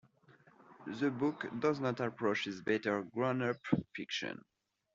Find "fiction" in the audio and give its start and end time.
3.95-4.43